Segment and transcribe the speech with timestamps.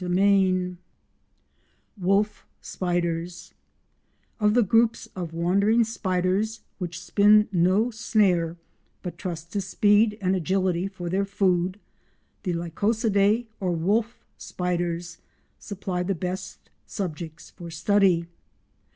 [0.01, 0.77] CHAPTER IX
[1.95, 3.53] WOLF SPIDERS
[4.39, 8.57] Of the groups of wandering spiders, which spin no snare
[9.03, 11.79] but trust to speed and agility for their food,
[12.41, 15.19] the Lycosidae or wolf spiders
[15.59, 18.25] supply the best subjects for study.